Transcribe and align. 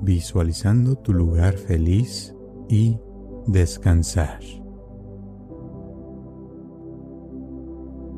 visualizando 0.00 0.96
tu 0.96 1.12
lugar 1.12 1.54
feliz 1.54 2.34
y 2.68 2.98
descansar. 3.46 4.40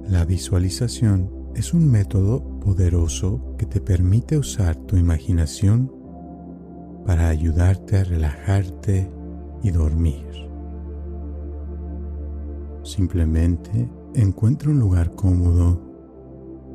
La 0.09 0.25
visualización 0.25 1.31
es 1.55 1.75
un 1.75 1.91
método 1.91 2.61
poderoso 2.61 3.55
que 3.59 3.67
te 3.67 3.81
permite 3.81 4.39
usar 4.39 4.77
tu 4.77 4.97
imaginación 4.97 5.93
para 7.05 7.29
ayudarte 7.29 7.99
a 7.99 8.05
relajarte 8.05 9.11
y 9.63 9.71
dormir. 9.71 10.27
Simplemente 12.83 13.91
encuentra 14.15 14.71
un 14.71 14.79
lugar 14.79 15.15
cómodo, 15.15 15.83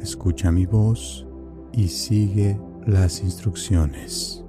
escucha 0.01 0.51
mi 0.51 0.65
voz 0.65 1.25
y 1.71 1.87
sigue 1.87 2.59
las 2.85 3.23
instrucciones. 3.23 4.42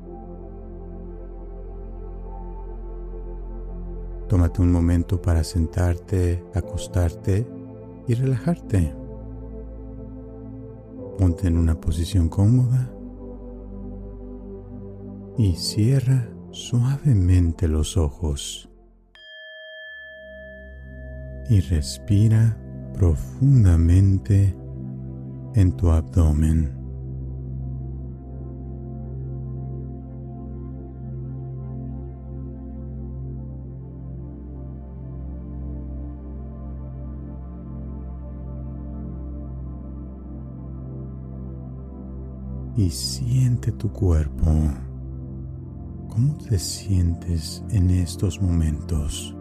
Tómate 4.28 4.62
un 4.62 4.72
momento 4.72 5.20
para 5.20 5.44
sentarte, 5.44 6.42
acostarte 6.54 7.46
y 8.08 8.14
relajarte. 8.14 8.94
Ponte 11.18 11.46
en 11.46 11.58
una 11.58 11.80
posición 11.80 12.28
cómoda 12.28 12.90
y 15.36 15.52
cierra 15.54 16.28
suavemente 16.50 17.68
los 17.68 17.96
ojos. 17.96 18.70
Y 21.48 21.60
respira 21.60 22.56
profundamente 22.94 24.56
en 25.54 25.72
tu 25.76 25.90
abdomen. 25.90 26.83
Y 42.76 42.90
siente 42.90 43.72
tu 43.72 43.90
cuerpo. 43.92 44.50
¿Cómo 46.08 46.36
te 46.48 46.58
sientes 46.58 47.62
en 47.70 47.90
estos 47.90 48.40
momentos? 48.40 49.34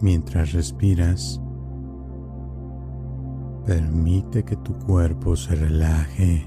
Mientras 0.00 0.52
respiras, 0.52 1.40
Permite 3.66 4.44
que 4.44 4.56
tu 4.56 4.74
cuerpo 4.80 5.36
se 5.36 5.54
relaje 5.54 6.46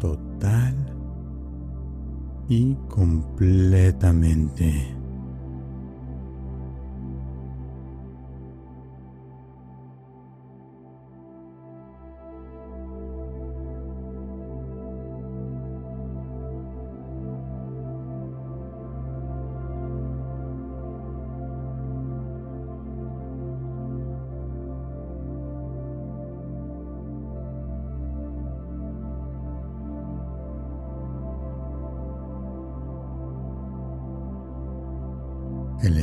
total 0.00 0.74
y 2.48 2.74
completamente. 2.88 4.95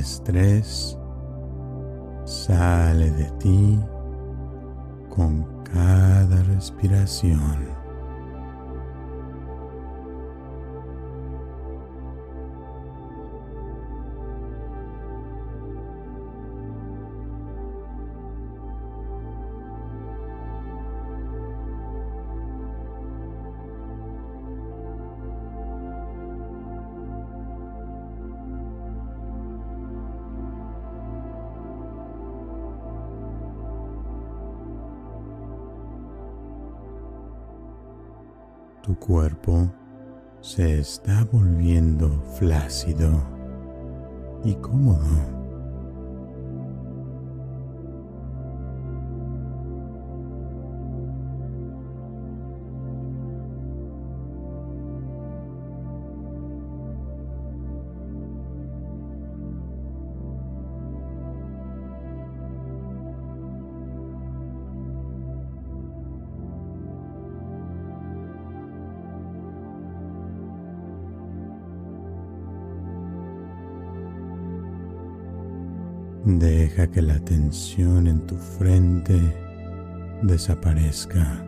Estrés 0.04 0.98
sale 2.26 3.10
de 3.12 3.32
ti 3.40 3.80
con 5.10 5.46
cada 5.64 6.44
respiración. 6.44 7.83
Tu 38.94 39.00
cuerpo 39.00 39.74
se 40.42 40.80
está 40.80 41.28
volviendo 41.32 42.22
flácido 42.38 43.24
y 44.44 44.54
cómodo. 44.54 45.43
Deja 76.40 76.88
que 76.88 77.02
la 77.02 77.20
tensión 77.20 78.08
en 78.08 78.26
tu 78.26 78.36
frente 78.36 79.20
desaparezca. 80.24 81.46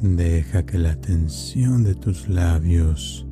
Deja 0.00 0.64
que 0.64 0.78
la 0.78 0.96
tensión 0.96 1.84
de 1.84 1.94
tus 1.94 2.28
labios 2.28 3.26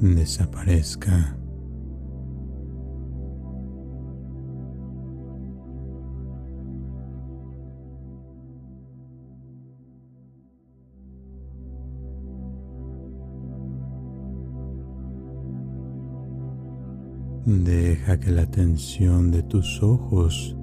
desaparezca. 0.00 1.39
Deja 17.50 18.20
que 18.20 18.30
la 18.30 18.46
tensión 18.46 19.32
de 19.32 19.42
tus 19.42 19.82
ojos 19.82 20.56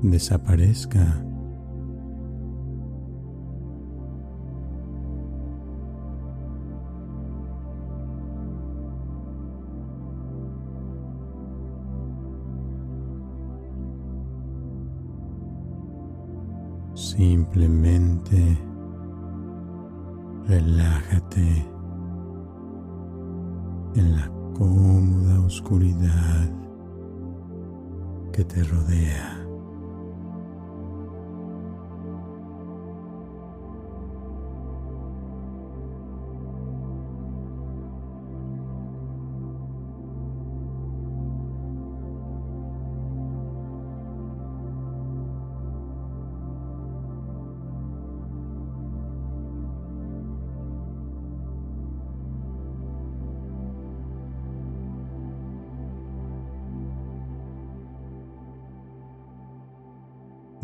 desaparezca. 0.00 1.22
Simplemente 16.94 18.58
relájate 20.48 21.66
en 23.94 24.16
la 24.16 24.43
cómoda 24.54 25.40
oscuridad 25.40 26.48
que 28.32 28.44
te 28.44 28.62
rodea. 28.62 29.33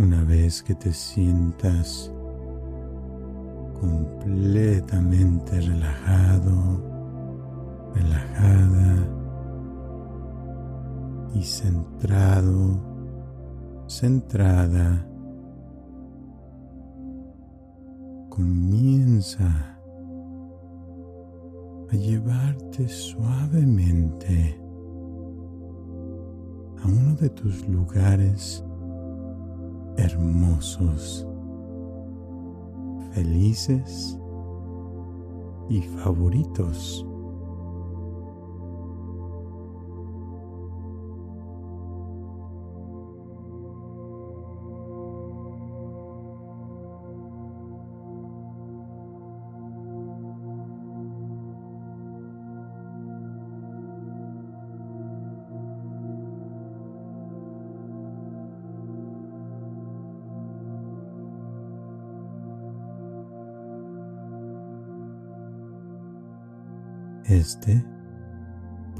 Una 0.00 0.24
vez 0.24 0.62
que 0.62 0.74
te 0.74 0.94
sientas 0.94 2.10
completamente 3.78 5.60
relajado, 5.60 6.80
relajada 7.94 9.06
y 11.34 11.42
centrado, 11.42 12.80
centrada, 13.88 15.06
comienza 18.30 19.78
a 21.90 21.94
llevarte 21.94 22.88
suavemente 22.88 24.58
a 26.82 26.86
uno 26.88 27.14
de 27.16 27.28
tus 27.28 27.68
lugares 27.68 28.64
hermosos, 30.00 31.26
felices 33.12 34.18
y 35.68 35.82
favoritos. 35.82 37.06
Este 67.40 67.82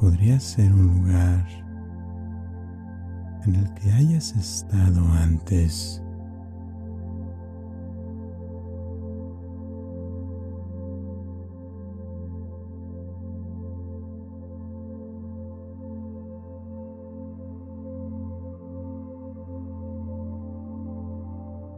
podría 0.01 0.41
ser 0.41 0.73
un 0.73 0.87
lugar 0.87 1.47
en 3.45 3.55
el 3.55 3.75
que 3.75 3.93
hayas 3.93 4.35
estado 4.35 5.07
antes. 5.13 6.03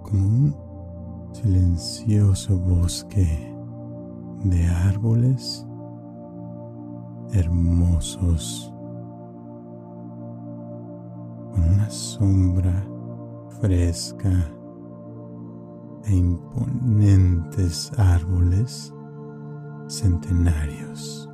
como 0.05 0.29
un 0.29 0.57
silencioso 1.33 2.57
bosque 2.57 3.53
de 4.45 4.67
árboles 4.69 5.67
hermosos, 7.33 8.73
una 11.55 11.89
sombra 11.91 12.87
fresca 13.61 14.31
e 16.05 16.15
imponentes 16.15 17.91
árboles 17.99 18.93
centenarios 19.89 21.29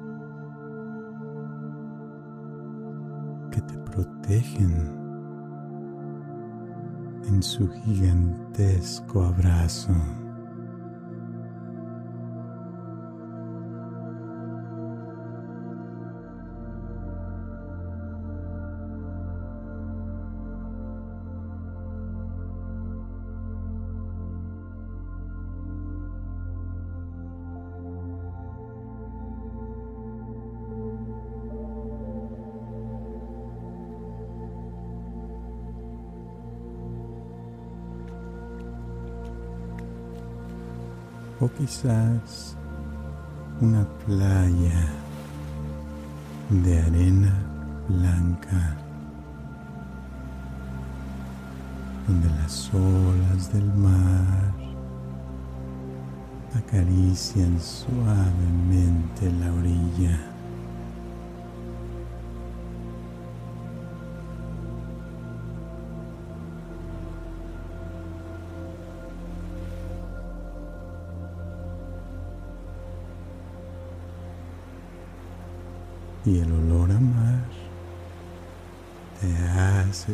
que 3.51 3.61
te 3.63 3.79
protegen 3.79 4.99
en 7.29 7.43
su 7.43 7.69
gigantesco 7.69 9.23
abrazo. 9.23 9.93
O 41.41 41.49
quizás 41.49 42.57
una 43.61 43.85
playa 44.07 44.89
de 46.51 46.81
arena 46.81 47.35
blanca 47.89 48.77
donde 52.07 52.29
las 52.31 52.71
olas 52.73 53.53
del 53.53 53.67
mar 53.75 54.53
acarician 56.57 57.61
suavemente 57.61 59.31
la 59.39 59.53
orilla. 59.53 60.38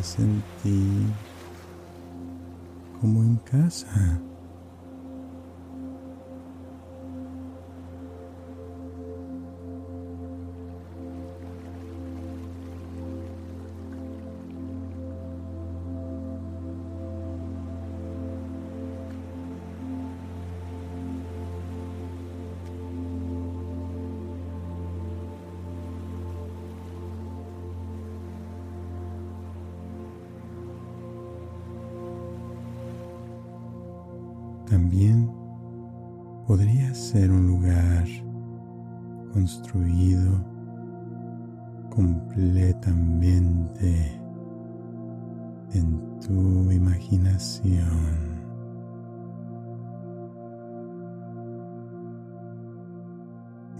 Hace 0.00 0.16
sentir 0.16 1.06
como 3.00 3.22
en 3.22 3.36
casa. 3.36 4.20
También 34.74 35.30
podría 36.48 36.92
ser 36.94 37.30
un 37.30 37.46
lugar 37.46 38.04
construido 39.32 40.44
completamente 41.90 44.20
en 45.74 46.18
tu 46.18 46.72
imaginación. 46.72 48.42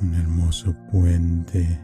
Un 0.01 0.15
hermoso 0.15 0.73
puente 0.93 1.77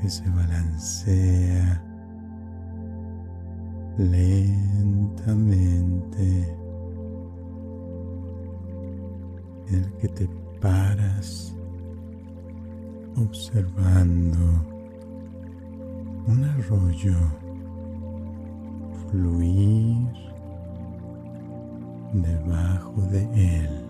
que 0.00 0.08
se 0.08 0.26
balancea 0.30 1.93
lentamente 3.98 5.36
en 9.68 9.74
el 9.74 9.92
que 9.94 10.08
te 10.08 10.28
paras 10.60 11.54
observando 13.16 14.38
un 16.26 16.44
arroyo 16.44 17.14
fluir 19.10 20.08
debajo 22.12 23.00
de 23.02 23.22
él. 23.34 23.83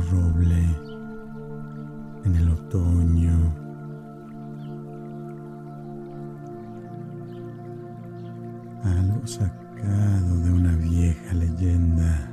Roble 0.00 0.64
en 2.24 2.36
el 2.36 2.48
otoño. 2.48 3.54
Algo 8.84 9.26
sacado 9.26 10.36
de 10.38 10.52
una 10.52 10.76
vieja 10.76 11.34
leyenda. 11.34 12.28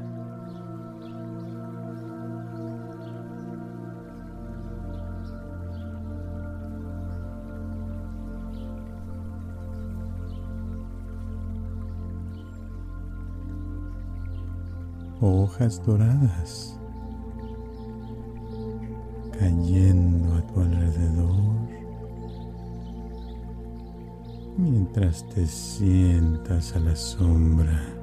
hojas 15.21 15.85
doradas 15.85 16.78
cayendo 19.39 20.36
a 20.36 20.41
tu 20.48 20.60
alrededor 20.60 21.69
mientras 24.58 25.27
te 25.29 25.46
sientas 25.48 26.75
a 26.75 26.79
la 26.79 26.96
sombra. 26.96 27.99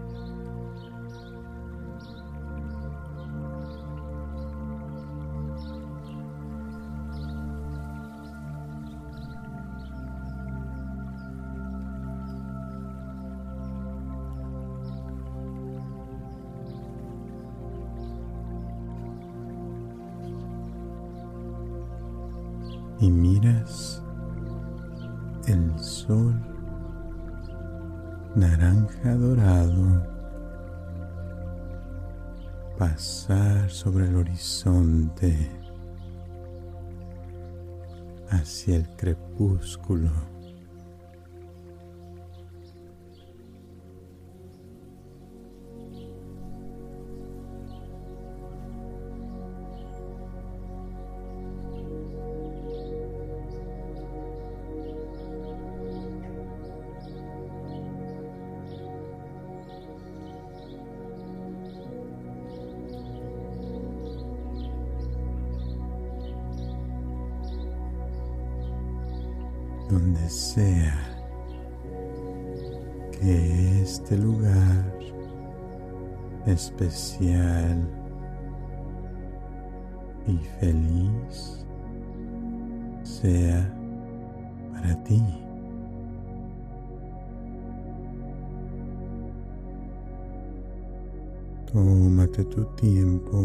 Tómate 92.37 92.55
tu 92.55 92.65
tiempo 92.77 93.43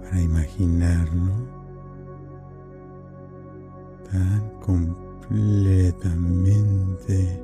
para 0.00 0.20
imaginarlo 0.20 1.32
tan 4.08 4.48
completamente 4.60 7.42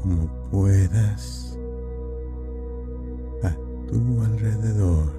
como 0.00 0.28
puedas 0.48 1.58
a 3.42 3.50
tu 3.88 4.22
alrededor. 4.22 5.10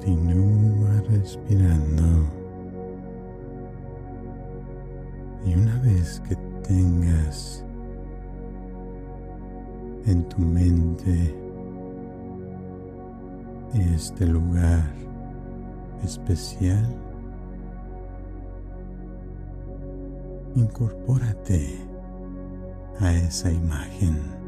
Continúa 0.00 1.02
respirando. 1.10 2.26
Y 5.44 5.54
una 5.54 5.78
vez 5.80 6.22
que 6.26 6.36
tengas 6.66 7.62
en 10.06 10.26
tu 10.30 10.38
mente 10.38 11.34
este 13.74 14.26
lugar 14.26 14.90
especial, 16.02 16.96
incorpórate 20.54 21.76
a 23.00 23.12
esa 23.12 23.52
imagen. 23.52 24.39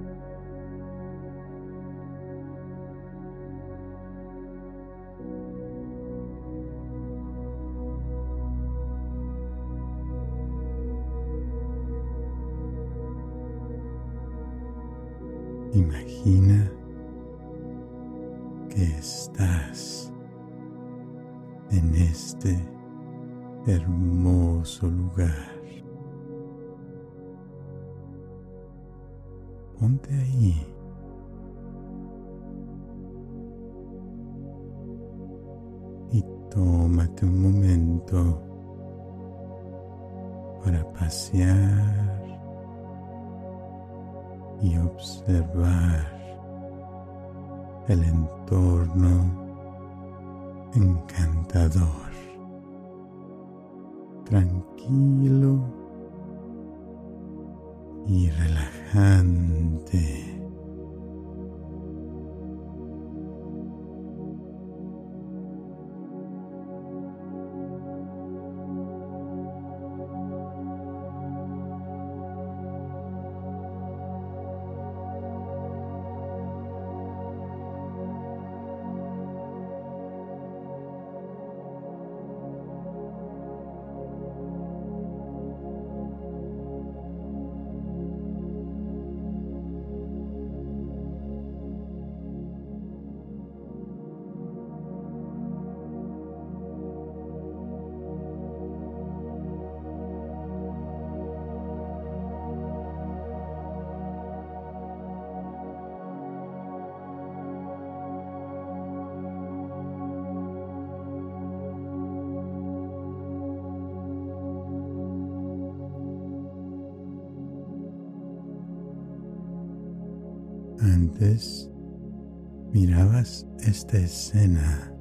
Mirabas 122.72 123.46
esta 123.60 123.96
escena 123.96 124.92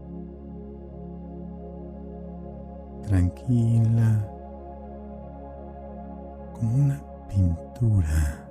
tranquila 3.08 4.30
como 6.54 6.76
una 6.76 7.04
pintura 7.28 8.48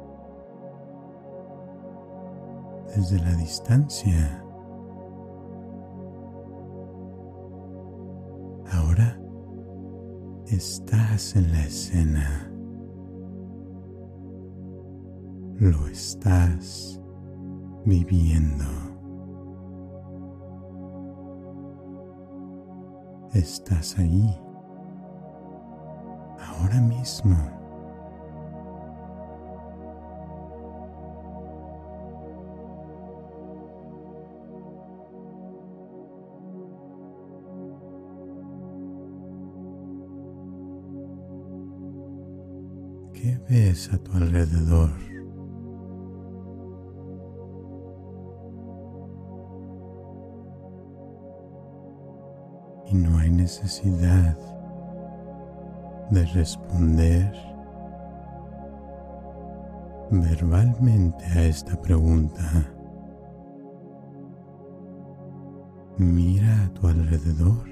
desde 2.89 3.21
la 3.21 3.35
distancia. 3.37 4.43
Ahora 8.73 9.17
estás 10.47 11.37
en 11.37 11.53
la 11.53 11.61
escena. 11.61 12.53
Lo 15.61 15.87
estás 15.87 17.00
viviendo. 17.85 18.65
Estás 23.33 23.99
ahí, 23.99 24.29
ahora 26.39 26.81
mismo. 26.81 27.37
¿Qué 43.13 43.39
ves 43.49 43.93
a 43.93 43.99
tu 43.99 44.13
alrededor? 44.13 45.10
Y 52.91 52.95
no 52.95 53.19
hay 53.19 53.31
necesidad 53.31 54.37
de 56.11 56.27
responder 56.27 57.33
verbalmente 60.11 61.25
a 61.25 61.45
esta 61.45 61.81
pregunta. 61.81 62.43
Mira 65.99 66.65
a 66.65 66.69
tu 66.71 66.89
alrededor 66.89 67.69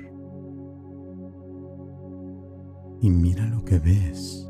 y 3.01 3.11
mira 3.11 3.47
lo 3.47 3.65
que 3.65 3.79
ves. 3.79 4.48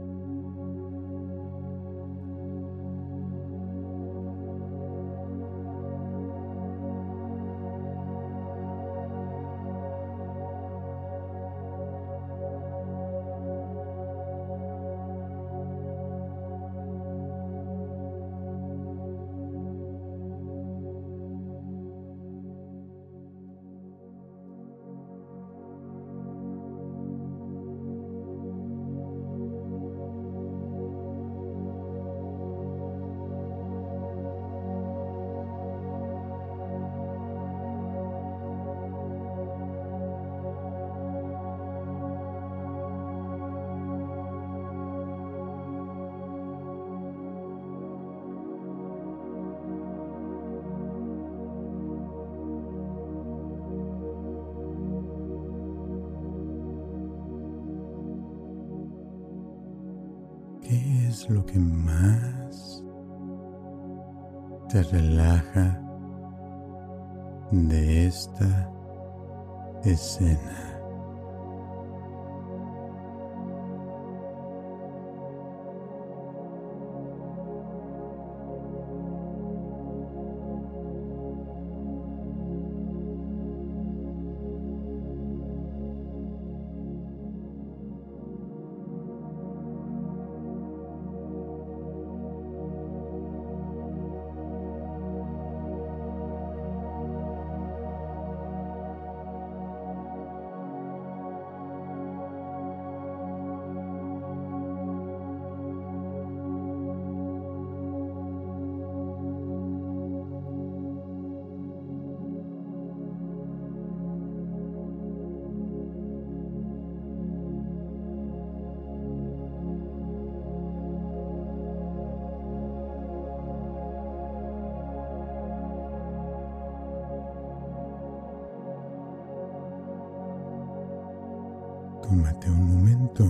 Tómate 132.08 132.50
un 132.50 132.64
momento 132.64 133.24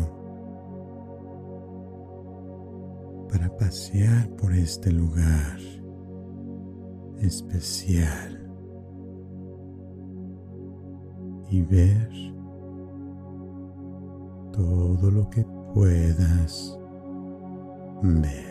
para 3.29 3.49
pasear 3.57 4.29
por 4.37 4.55
este 4.55 4.93
lugar 4.93 5.59
especial 7.19 8.49
y 11.51 11.62
ver 11.62 12.09
todo 14.53 15.11
lo 15.11 15.29
que 15.29 15.45
puedas 15.75 16.79
ver. 18.03 18.48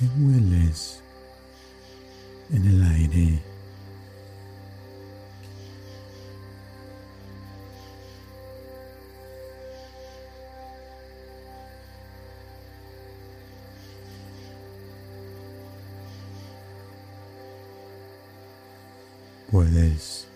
¿Qué 0.00 0.06
hueles 0.18 1.02
en 2.54 2.66
el 2.66 2.82
aire? 2.82 3.42
Puedes 19.50 20.26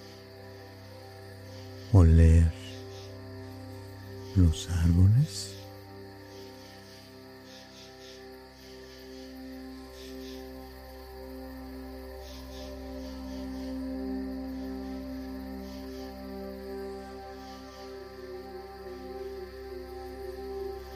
oler 1.94 2.52
los 4.36 4.68
árboles. 4.68 5.13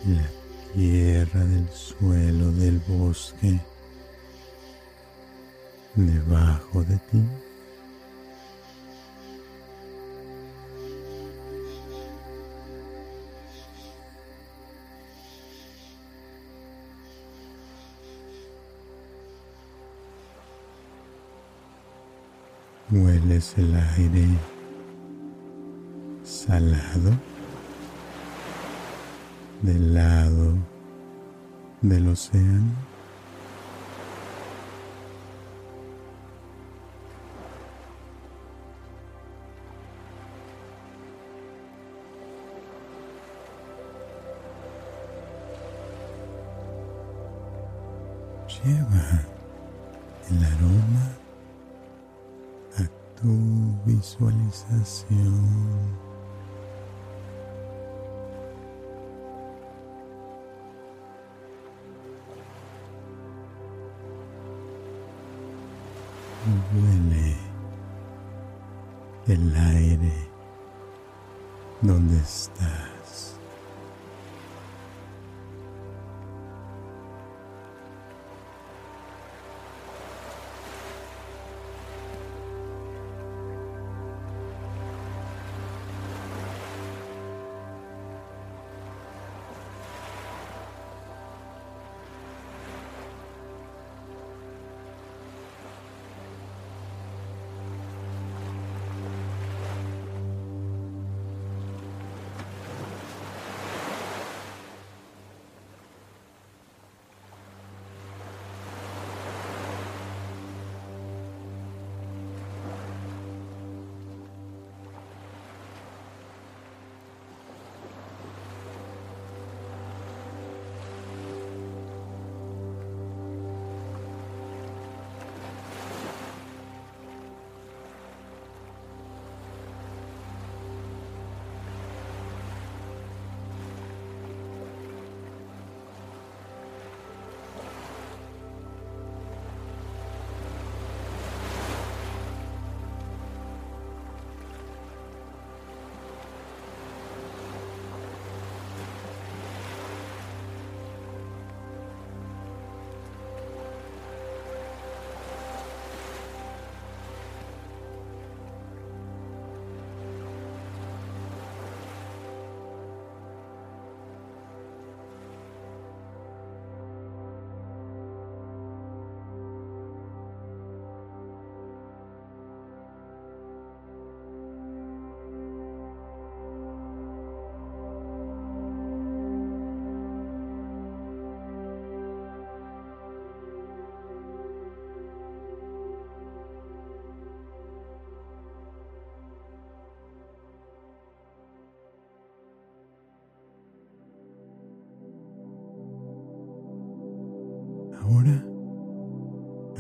La 0.06 0.24
tierra 0.74 1.44
del 1.44 1.68
suelo 1.70 2.52
del 2.52 2.78
bosque 2.86 3.58
debajo 5.94 6.84
de 6.84 6.96
ti. 7.10 7.22
Hueles 22.90 23.52
el 23.58 23.74
aire 23.74 24.28
salado 26.24 27.37
del 29.62 29.94
lado 29.94 30.54
del 31.82 32.08
océano. 32.08 32.87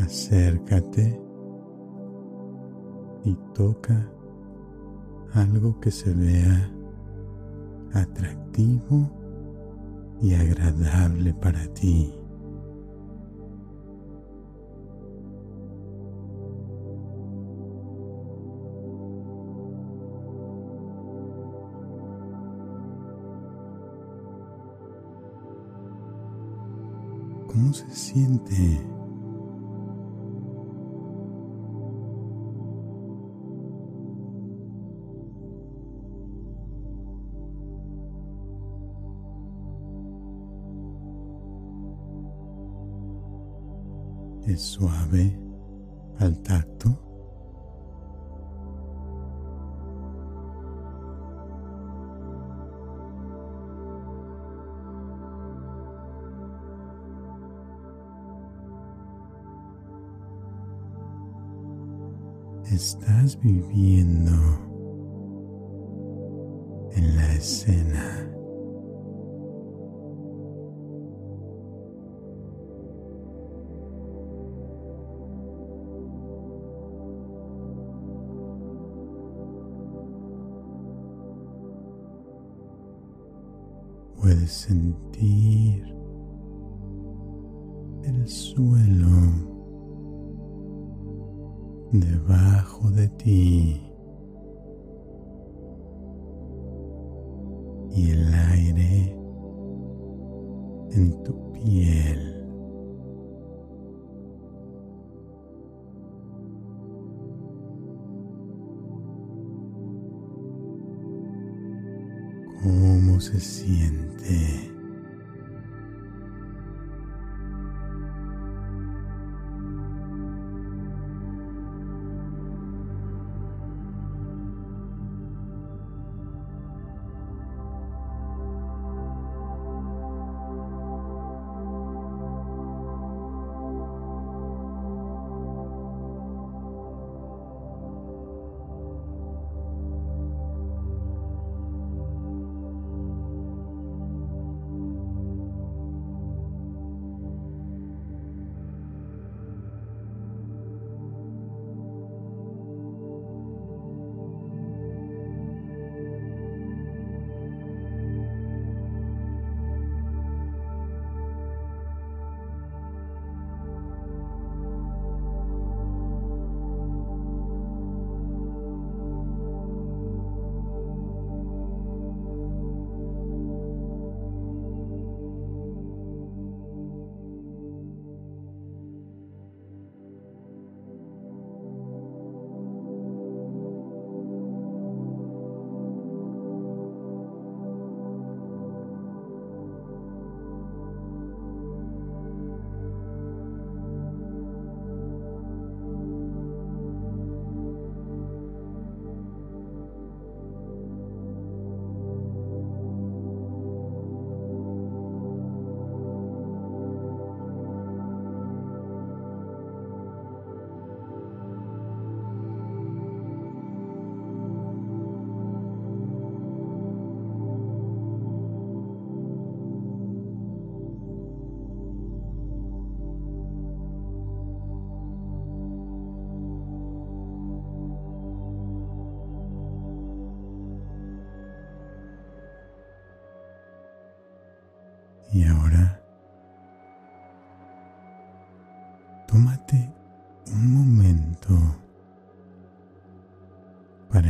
Acércate 0.08 1.20
y 3.24 3.36
toca 3.52 4.10
algo 5.34 5.78
que 5.80 5.90
se 5.90 6.14
vea 6.14 6.72
atractivo 7.92 9.10
y 10.22 10.32
agradable 10.32 11.34
para 11.34 11.62
ti. 11.74 12.10
¿Cómo 27.46 27.72
se 27.74 27.90
siente? 27.90 28.97
¿Es 44.58 44.64
suave 44.72 45.38
al 46.18 46.36
tacto? 46.42 46.88
estás 62.72 63.40
viviendo 63.40 64.32
en 66.96 67.16
la 67.16 67.32
escena. 67.34 68.27
Sentir 84.48 85.84
el 88.02 88.26
suelo 88.26 89.06
debajo 91.92 92.90
de 92.90 93.08
ti 93.08 93.87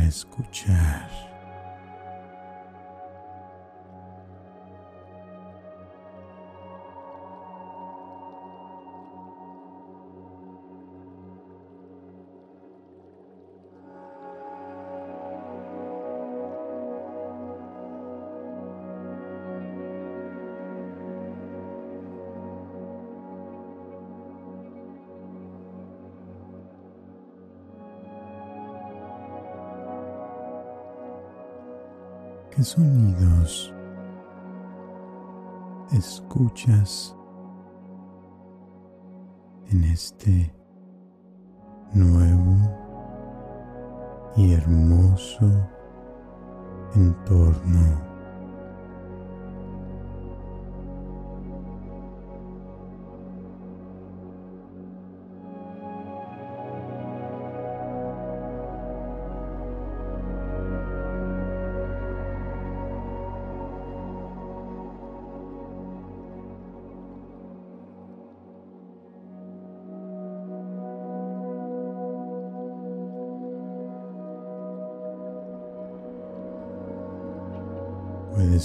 escuchar. 0.09 1.07
¿Qué 32.59 32.65
sonidos 32.65 33.73
escuchas 35.93 37.15
en 39.69 39.85
este 39.85 40.53
nuevo 41.93 42.57
y 44.35 44.55
hermoso 44.55 45.49
entorno? 46.95 48.08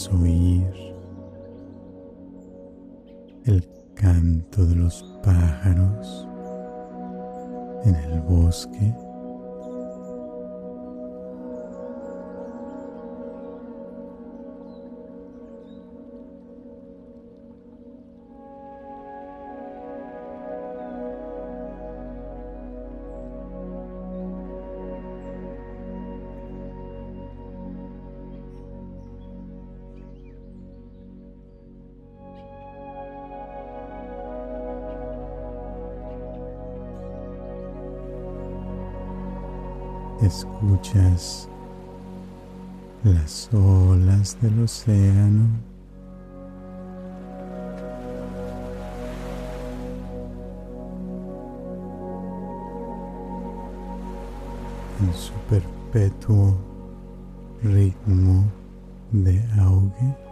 Puedes 0.08 0.43
escuchas 40.22 41.48
las 43.02 43.48
olas 43.52 44.36
del 44.40 44.62
océano. 44.62 45.48
en 55.00 55.12
su 55.12 55.32
perpetuo 55.50 56.56
ritmo 57.62 58.44
de 59.12 59.42
auge. 59.58 60.23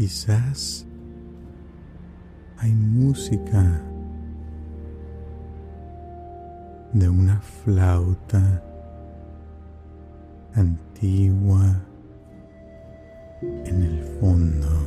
Quizás 0.00 0.86
hay 2.56 2.72
música 2.72 3.82
de 6.94 7.06
una 7.06 7.38
flauta 7.42 8.62
antigua 10.54 11.82
en 13.42 13.82
el 13.82 14.02
fondo. 14.18 14.79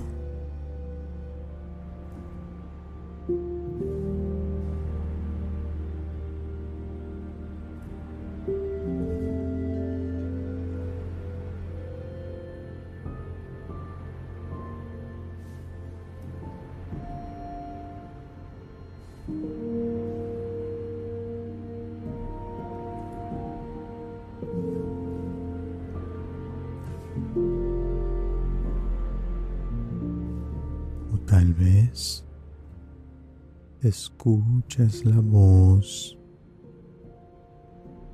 Escuches 33.94 35.06
la 35.06 35.20
voz 35.20 36.18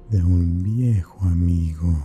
de 0.10 0.22
un 0.22 0.62
viejo 0.62 1.26
amigo 1.26 1.98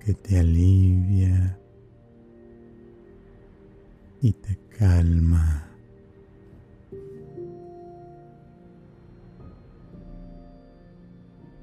que 0.00 0.12
te 0.12 0.40
alivia 0.40 1.56
y 4.22 4.32
te 4.32 4.58
calma. 4.76 5.70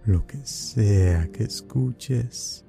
Lo 0.06 0.26
que 0.26 0.38
sea 0.46 1.30
que 1.34 1.44
escuches, 1.44 2.66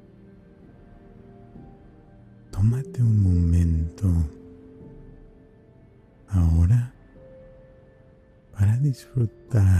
para 9.50 9.72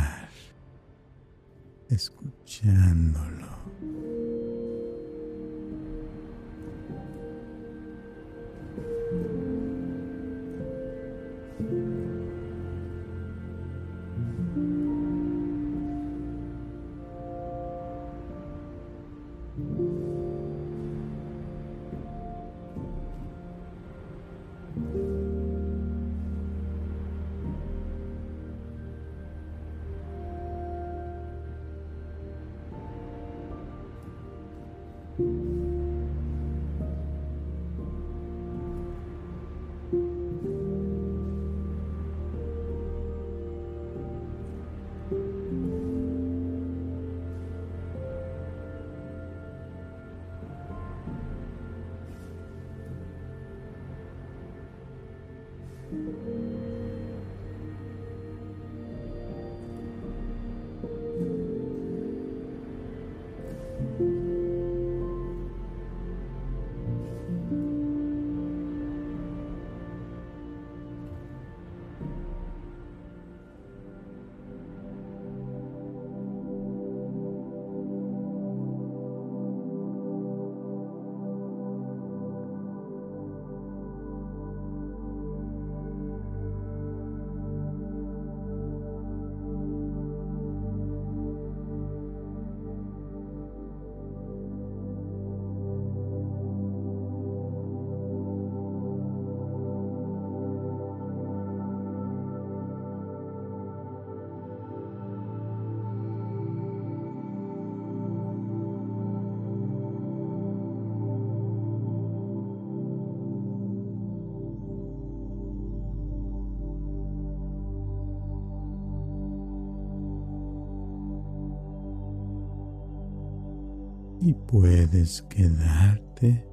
puedes 124.53 125.22
quedarte 125.22 126.46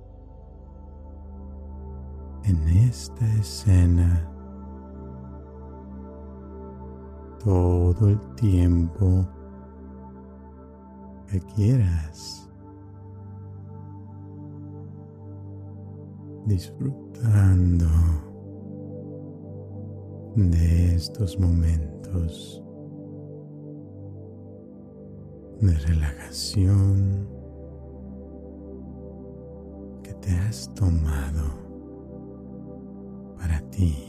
en 2.45 2.68
esta 2.88 3.28
escena 3.36 4.26
todo 7.43 8.08
el 8.08 8.36
tiempo 8.36 9.28
que 11.28 11.41
quieras, 11.41 12.50
disfrutando 16.45 17.86
de 20.38 20.95
estos 20.95 21.38
momentos 21.38 22.64
de 25.60 25.74
relajación 25.80 27.39
te 30.30 30.36
has 30.36 30.72
tomado 30.76 31.58
para 33.36 33.60
ti. 33.72 34.09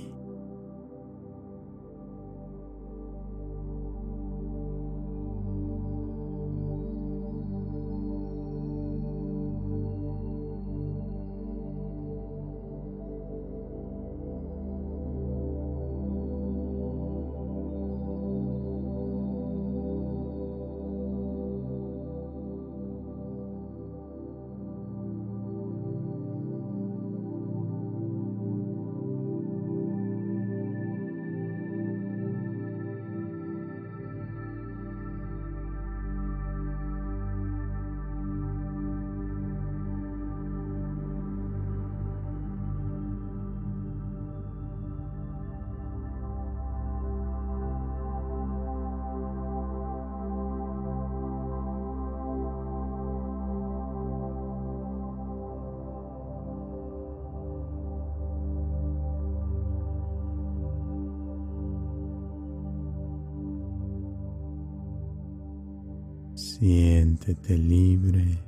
Siéntete 67.43 67.57
libre 67.57 68.39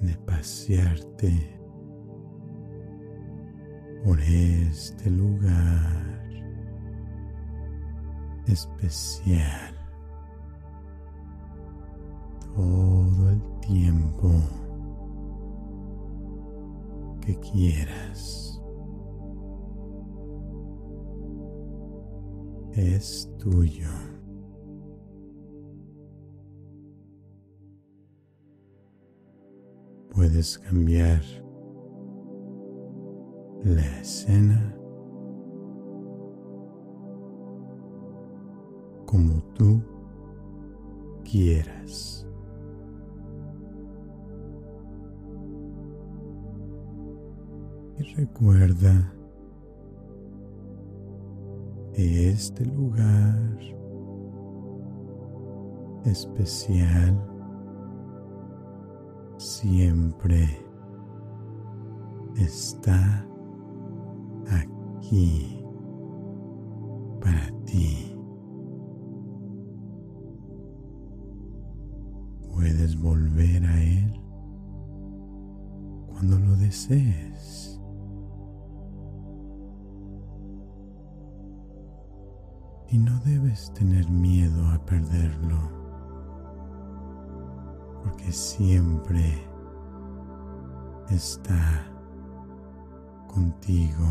de 0.00 0.16
pasearte 0.26 1.32
por 4.04 4.20
este 4.20 5.10
lugar 5.10 6.16
especial 8.46 9.74
todo 12.54 13.30
el 13.30 13.42
tiempo 13.60 14.30
que 17.20 17.38
quieras. 17.40 18.60
Es 22.74 23.30
tuyo. 23.38 24.05
Cambiar 30.68 31.22
la 33.64 34.00
escena 34.00 34.76
como 39.06 39.42
tú 39.54 39.80
quieras. 41.24 42.26
Y 47.98 48.02
recuerda 48.14 49.14
que 51.94 52.28
este 52.28 52.66
lugar 52.66 53.58
especial 56.04 57.35
siempre 59.46 60.60
está 62.36 63.24
aquí 64.48 65.64
para 67.20 67.50
ti. 67.64 68.12
Puedes 72.52 73.00
volver 73.00 73.64
a 73.64 73.82
Él 73.82 74.20
cuando 76.08 76.38
lo 76.40 76.56
desees. 76.56 77.80
Y 82.88 82.98
no 82.98 83.18
debes 83.20 83.72
tener 83.74 84.08
miedo 84.10 84.66
a 84.68 84.84
perderlo, 84.86 85.85
porque 88.16 88.32
siempre 88.32 89.22
está 91.10 91.86
contigo. 93.26 94.04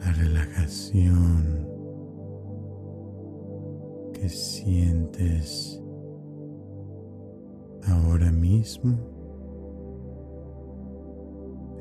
La 0.00 0.12
relajación 0.12 1.68
que 4.14 4.28
sientes 4.28 5.82
ahora 7.88 8.30
mismo 8.32 8.96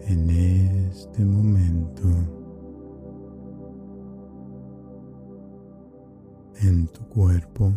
en 0.07 0.29
este 0.29 1.23
momento 1.23 2.44
en 6.67 6.87
tu 6.87 7.07
cuerpo 7.09 7.71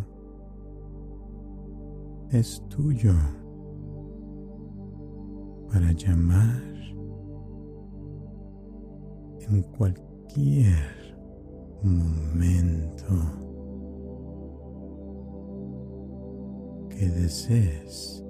es 2.31 2.63
tuyo 2.69 3.13
para 5.71 5.91
llamar 5.91 6.63
en 9.41 9.61
cualquier 9.77 11.15
momento 11.83 13.15
que 16.89 17.09
desees. 17.09 18.23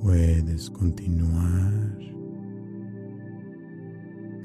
Puedes 0.00 0.70
continuar 0.70 2.07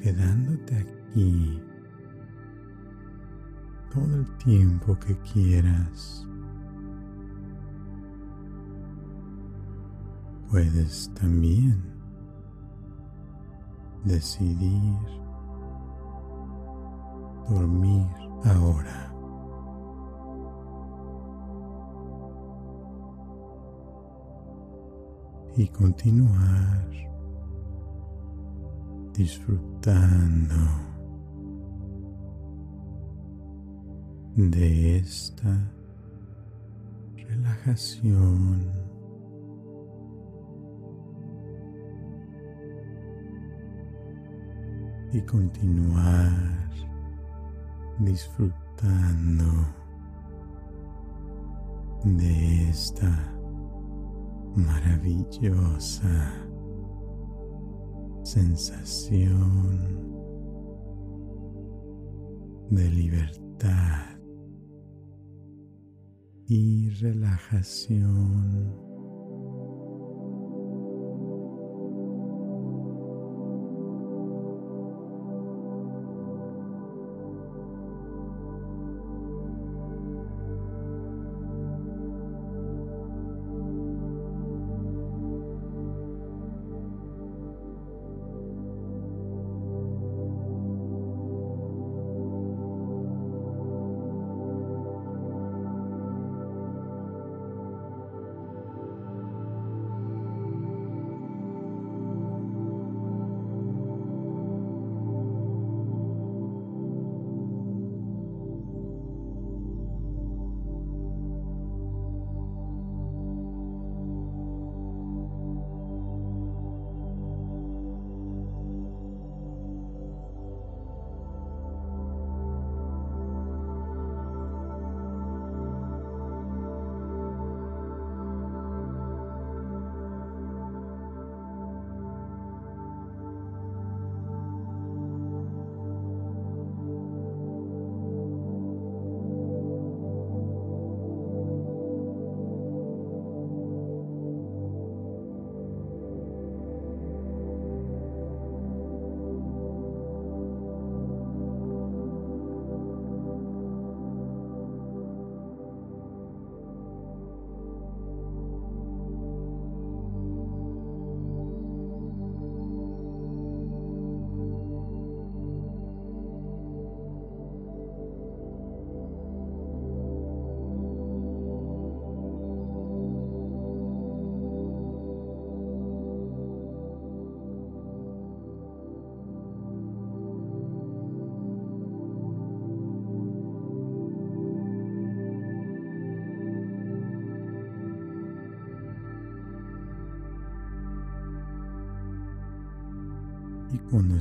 quedándote 0.03 0.75
aquí 0.75 1.63
todo 3.93 4.15
el 4.17 4.37
tiempo 4.37 4.99
que 4.99 5.17
quieras. 5.19 6.27
Puedes 10.51 11.09
también 11.13 11.81
decidir 14.03 14.99
dormir 17.49 18.05
ahora. 18.43 19.09
Y 25.55 25.67
continuar 25.69 27.12
disfrutando 29.13 30.55
de 34.35 34.97
esta 34.97 35.71
relajación. 37.15 38.71
Y 45.11 45.21
continuar 45.21 46.31
disfrutando 47.99 49.45
de 52.03 52.69
esta 52.69 53.31
maravillosa 54.55 56.33
sensación 58.23 59.99
de 62.71 62.89
libertad 62.89 64.17
y 66.47 66.89
relajación. 66.89 68.92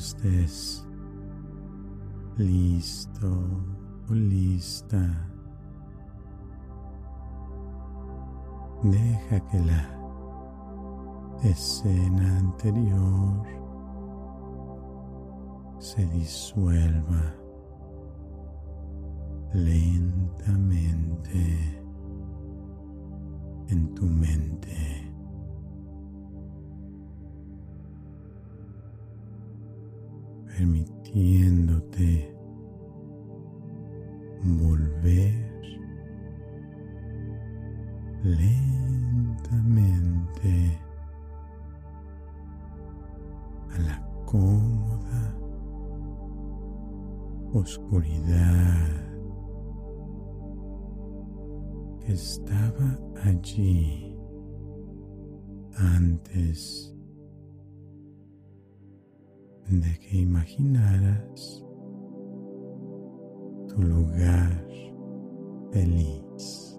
Estés 0.03 0.84
listo 2.36 3.28
algo 3.28 4.14
lista, 4.14 5.30
deja 8.82 9.40
que 9.46 9.59
la 9.61 9.88
escena 11.44 12.38
anterior 12.38 13.46
se 15.78 16.05
disuelva 16.07 17.34
lentamente 19.53 20.98
en 23.68 23.94
tu 23.94 24.05
mente. 24.07 25.11
Permitiéndote 30.62 32.32
volver 34.44 35.60
lentamente 38.22 39.58
a 43.70 43.78
la 43.80 43.98
cómoda 44.24 45.36
oscuridad 47.52 48.88
que 52.06 52.12
estaba 52.12 52.98
allí 53.24 54.16
antes 55.76 56.94
de 59.80 59.98
que 59.98 60.18
imaginaras 60.18 61.64
tu 63.68 63.82
lugar 63.82 64.66
feliz. 65.72 66.71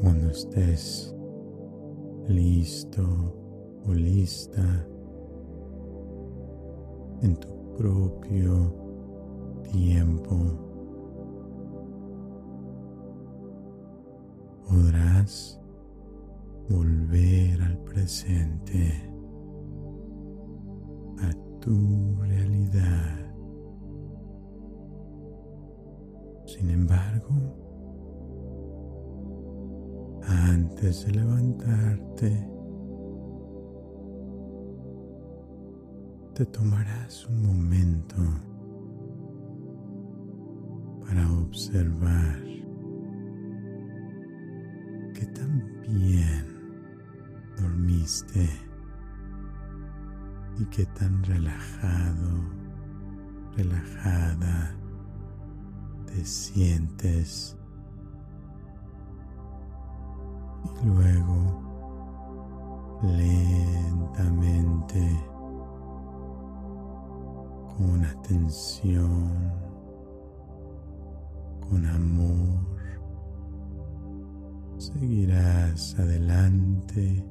Cuando 0.00 0.30
estés 0.30 1.14
listo 2.28 3.02
o 3.84 3.92
lista 3.92 4.86
en 7.20 7.36
tu 7.36 7.74
propio 7.76 8.72
tiempo, 9.72 10.36
podrás 14.68 15.60
volver 16.68 17.60
al 17.62 17.78
presente, 17.78 19.10
a 21.18 21.58
tu 21.60 22.14
realidad. 22.20 23.34
Sin 26.46 26.70
embargo, 26.70 27.67
antes 30.58 31.06
de 31.06 31.12
levantarte, 31.12 32.48
te 36.34 36.46
tomarás 36.46 37.26
un 37.26 37.46
momento 37.46 38.16
para 41.06 41.30
observar 41.32 42.42
que 45.14 45.26
tan 45.26 45.62
bien 45.86 46.46
dormiste 47.56 48.48
y 50.58 50.64
que 50.66 50.86
tan 50.86 51.22
relajado, 51.22 52.30
relajada 53.56 54.74
te 56.06 56.24
sientes 56.24 57.57
luego 60.84 61.68
lentamente 63.02 64.48
con 67.76 68.04
atención, 68.04 69.52
con 71.60 71.86
amor, 71.86 72.66
seguirás 74.78 75.96
adelante 75.98 77.24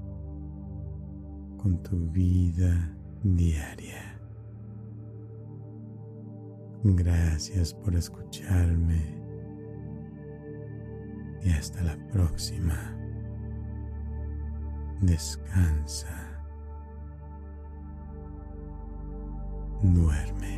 con 1.57 1.81
tu 1.83 1.97
vida 2.11 2.95
diaria. 3.23 4.19
Gracias 6.83 7.73
por 7.73 7.95
escucharme 7.95 9.17
y 11.43 11.49
hasta 11.49 11.83
la 11.83 11.97
próxima 12.07 12.96
descansa, 15.01 16.07
duerme. 19.81 20.56